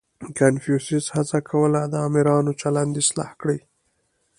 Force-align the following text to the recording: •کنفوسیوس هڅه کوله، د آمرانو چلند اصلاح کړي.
•کنفوسیوس 0.39 1.05
هڅه 1.15 1.39
کوله، 1.49 1.81
د 1.91 1.93
آمرانو 2.07 2.51
چلند 2.61 2.93
اصلاح 3.01 3.31
کړي. 3.41 3.59